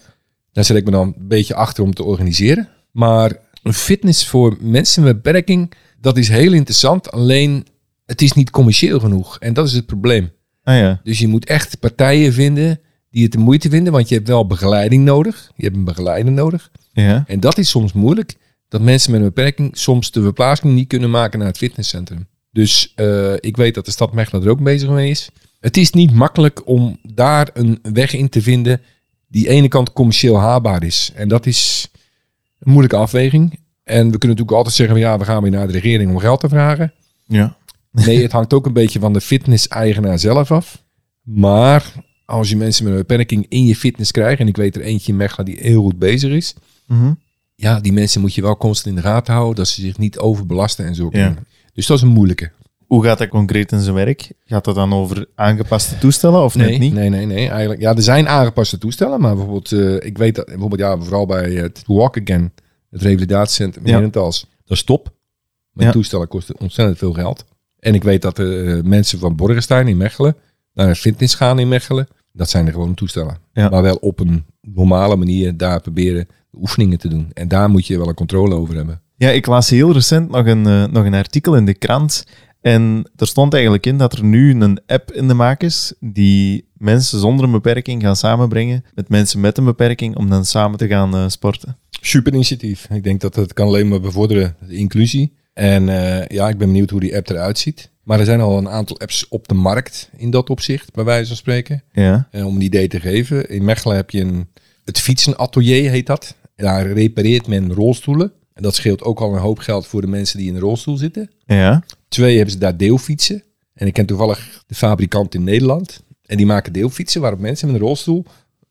[0.51, 2.69] Daar zet ik me dan een beetje achter om te organiseren.
[2.91, 7.11] Maar een fitness voor mensen met beperking, dat is heel interessant.
[7.11, 7.67] Alleen,
[8.05, 9.39] het is niet commercieel genoeg.
[9.39, 10.31] En dat is het probleem.
[10.63, 11.01] Ah ja.
[11.03, 13.93] Dus je moet echt partijen vinden die het de moeite vinden.
[13.93, 15.51] Want je hebt wel begeleiding nodig.
[15.55, 16.71] Je hebt een begeleider nodig.
[16.93, 17.23] Ja.
[17.27, 18.35] En dat is soms moeilijk.
[18.67, 22.27] Dat mensen met een beperking soms de verplaatsing niet kunnen maken naar het fitnesscentrum.
[22.51, 25.29] Dus eh, ik weet dat de stad Mechelen er ook bezig mee is.
[25.61, 28.81] Het is niet makkelijk om daar een weg in te vinden
[29.27, 31.11] die ene kant commercieel haalbaar is.
[31.15, 31.91] En dat is
[32.59, 33.59] een moeilijke afweging.
[33.83, 36.39] En we kunnen natuurlijk altijd zeggen, ja, we gaan weer naar de regering om geld
[36.39, 36.93] te vragen.
[37.25, 37.55] Ja.
[37.91, 40.83] Nee, het hangt ook een beetje van de fitness-eigenaar zelf af.
[41.21, 41.93] Maar
[42.25, 45.11] als je mensen met een beperking in je fitness krijgt, en ik weet er eentje
[45.11, 46.53] in Mechelen die heel goed bezig is,
[46.87, 47.13] Mhm.
[47.55, 50.17] ja, die mensen moet je wel constant in de gaten houden, dat ze zich niet
[50.19, 51.09] overbelasten en zo.
[51.11, 51.35] Ja.
[51.73, 52.51] Dus dat is een moeilijke.
[52.91, 54.31] Hoe gaat dat concreet in zijn werk?
[54.45, 56.93] Gaat dat dan over aangepaste toestellen of Nee, net niet?
[56.93, 57.49] nee, nee, nee.
[57.49, 61.25] Eigenlijk, ja, er zijn aangepaste toestellen, maar bijvoorbeeld, eh, ik weet dat, bijvoorbeeld, ja, vooral
[61.25, 62.53] bij het Walk Again,
[62.89, 63.95] het revalidatiecentrum in Ja.
[63.95, 65.13] Herentals, dat is top.
[65.71, 65.91] Maar Ja.
[65.91, 67.45] toestellen kosten ontzettend veel geld.
[67.79, 70.35] En ik weet dat de eh, mensen van Borgenstein in Mechelen
[70.73, 72.07] naar een fitness gaan in Mechelen.
[72.33, 73.37] Dat zijn er gewoon toestellen.
[73.53, 73.69] Ja.
[73.69, 77.29] Maar wel op een normale manier daar proberen de oefeningen te doen.
[77.33, 79.01] En daar moet je wel een controle over hebben.
[79.15, 82.25] Ja, ik las heel recent nog een, eh, nog een artikel in de krant.
[82.61, 86.69] En er stond eigenlijk in dat er nu een app in de maak is die
[86.77, 90.87] mensen zonder een beperking gaan samenbrengen met mensen met een beperking om dan samen te
[90.87, 91.77] gaan eh, sporten.
[91.89, 92.87] Super initiatief.
[92.89, 95.33] Ik denk dat het kan alleen maar bevorderen de inclusie.
[95.53, 97.89] En eh, ja, ik ben benieuwd hoe die app eruit ziet.
[98.03, 101.27] Maar er zijn al een aantal apps op de markt in dat opzicht, bij wijze
[101.27, 101.83] van spreken.
[101.91, 102.27] Ja.
[102.31, 104.47] En om een idee te geven, in Mechelen heb je een,
[104.85, 106.35] het fietsenatelier heet dat.
[106.55, 108.31] Daar repareert men rolstoelen.
[108.53, 110.97] En dat scheelt ook al een hoop geld voor de mensen die in de rolstoel
[110.97, 111.29] zitten.
[111.45, 111.83] Ja.
[112.07, 113.43] Twee hebben ze daar deelfietsen.
[113.73, 116.01] En ik ken toevallig de fabrikant in Nederland.
[116.25, 118.25] En die maken deelfietsen waarop mensen met een rolstoel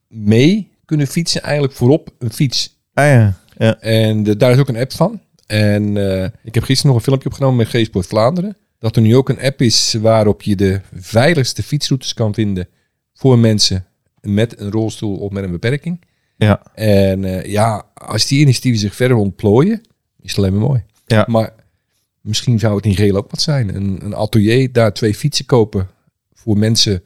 [0.09, 1.43] mee kunnen fietsen.
[1.43, 2.77] Eigenlijk voorop een fiets.
[2.95, 3.38] Ah ja.
[3.59, 3.79] Ja.
[3.81, 5.21] En de- daar is ook een app van.
[5.47, 8.57] En eh, ik heb gisteren nog een filmpje opgenomen met G-Sport Vlaanderen.
[8.79, 12.69] Dat er nu ook een app is waarop je de veiligste fietsroutes kan vinden
[13.14, 13.87] voor mensen
[14.21, 16.01] met een rolstoel of met een beperking.
[16.46, 16.62] Ja.
[16.74, 19.81] En eh, ja, als die initiatieven zich verder ontplooien,
[20.20, 20.83] is het alleen maar mooi.
[21.07, 21.24] Ja.
[21.29, 21.53] Maar
[22.20, 23.74] misschien zou het in geel ook wat zijn.
[23.74, 25.88] Een, een atelier, daar twee fietsen kopen
[26.33, 27.03] voor mensen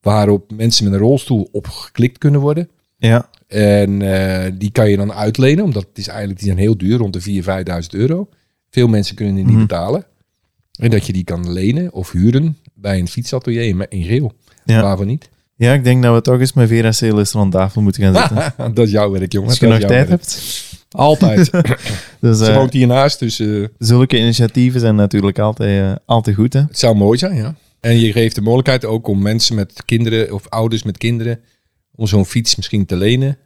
[0.00, 2.70] waarop mensen met een rolstoel op geklikt kunnen worden.
[2.96, 3.28] Ja.
[3.46, 6.98] En eh, die kan je dan uitlenen, omdat het is eigenlijk die zijn heel duur,
[6.98, 8.28] rond de 4.000, 5.000 euro.
[8.70, 9.62] Veel mensen kunnen die niet Mhm.
[9.66, 10.04] betalen.
[10.72, 14.32] En dat je die kan lenen of huren bij een fietsatelier in, in geel.
[14.64, 14.82] Ja.
[14.82, 15.28] Waarvan niet?
[15.62, 18.54] Ja, ik denk dat we toch eens met Vera Celis rond tafel moeten gaan zitten.
[18.74, 19.48] dat is jouw werk, jongen.
[19.48, 20.08] Als je nog tijd werk.
[20.08, 20.64] hebt.
[20.90, 21.50] Altijd.
[22.20, 26.52] Dus Ze eh, woont hiernaast, dus eh, zulke initiatieven zijn natuurlijk altijd, eh, altijd goed.
[26.52, 26.60] Hè?
[26.60, 27.54] het zou mooi zijn, ja.
[27.80, 31.40] En je geeft de mogelijkheid ook om mensen met kinderen of ouders met kinderen
[31.94, 33.38] om zo'n fiets misschien te lenen.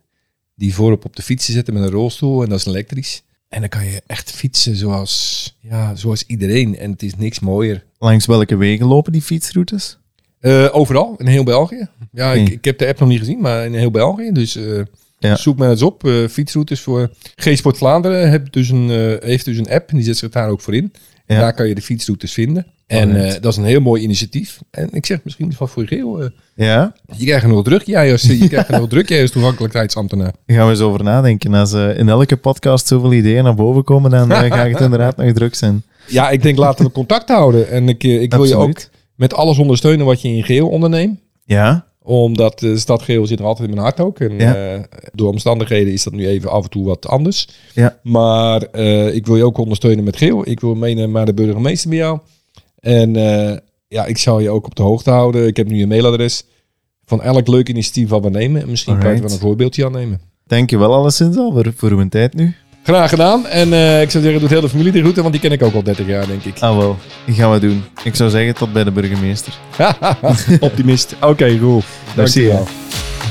[0.54, 3.22] Die voorop op de fiets te zetten met een rolstoel en dat is elektrisch.
[3.48, 6.78] En dan kan je echt fietsen zoals, ja, zoals iedereen.
[6.78, 7.84] En het is niks mooier.
[7.98, 9.98] Langs welke wegen lopen die fietsroutes?
[10.40, 11.88] Eh, overal, in heel België.
[12.12, 12.52] Ja, ik, Hmm.
[12.52, 14.30] ik heb de app nog niet gezien, maar in heel België.
[14.32, 14.80] Dus eh,
[15.18, 15.36] Ja.
[15.36, 16.04] zoek maar eens op.
[16.04, 19.90] eh, fietsroutes voor G-Sport Vlaanderen heeft dus, een, heeft dus een app.
[19.90, 20.92] En die zet zich daar ook voor in.
[21.26, 21.40] En Ja.
[21.40, 22.66] daar kan je de fietsroutes vinden.
[22.86, 23.34] En Alright.
[23.36, 24.58] eh, dat is een heel mooi initiatief.
[24.70, 26.30] En ik zeg misschien is wat voor geel.
[26.54, 27.82] Ja, je krijgt er nog druk.
[27.82, 29.08] Jij als, je krijgt er nog druk.
[29.08, 30.32] Jij als toegankelijkheidsambtenaar.
[30.46, 31.54] daar gaan we eens over nadenken.
[31.54, 35.54] Als in elke podcast zoveel ideeën naar boven komen, dan ga het inderdaad nog druk
[35.54, 35.82] zijn.
[36.08, 37.70] Ja, ik denk laten we contact houden.
[37.70, 38.78] En ik, ik wil je ook.
[39.16, 41.20] Met alles ondersteunen wat je in geel onderneemt.
[41.44, 44.20] Ja, Omdat de stad Geel zit er altijd in mijn hart ook.
[44.20, 44.54] En Ja.
[44.74, 44.80] eh,
[45.14, 47.48] door omstandigheden is dat nu even af en toe wat anders.
[47.74, 47.98] Ja.
[48.02, 50.48] Maar eh, ik wil je ook ondersteunen met Geel.
[50.48, 52.18] Ik wil meenemen naar de burgemeester bij jou.
[52.80, 53.56] En eh,
[53.88, 55.46] ja, ik zal je ook op de hoogte houden.
[55.46, 56.44] Ik heb nu een mailadres
[57.04, 58.62] van elk leuk initiatief wat we nemen.
[58.62, 60.20] En misschien kan je wel een voorbeeldje aan nemen.
[60.46, 62.54] dank je wel alleszins al voor, voor uw tijd nu.
[62.86, 63.46] Graag gedaan.
[63.46, 65.62] En eh, ik zou zeggen, doet heel de familie de groeten, want die ken ik
[65.62, 66.56] ook al 30 jaar, denk ik.
[66.60, 67.84] Ah wel, die gaan we doen.
[68.02, 69.52] Ik zou zeggen tot bij de burgemeester.
[70.60, 71.16] Optimist.
[71.20, 71.84] Oké, goed.
[72.14, 72.68] Merci, Dankjewel.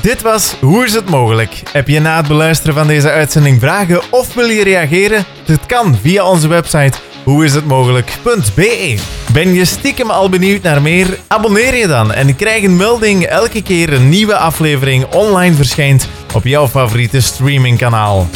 [0.02, 1.62] Dit was Hoe is het mogelijk?
[1.72, 5.24] Heb je na het beluisteren van deze uitzending vragen of wil je reageren?
[5.44, 8.98] Dit kan via onze website hoeishetmogelijk.be.
[9.32, 11.18] Ben je stiekem al benieuwd naar meer?
[11.26, 16.44] Abonneer je dan en krijg een melding elke keer een nieuwe aflevering online verschijnt op
[16.44, 18.26] jouw favoriete streamingkanaal.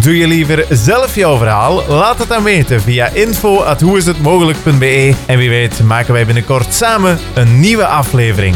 [0.00, 1.84] Doe je liever zelf jouw verhaal?
[1.88, 7.86] Laat het dan weten via info.hoeishetmogelijk.be en wie weet maken wij binnenkort samen een nieuwe
[7.86, 8.54] aflevering.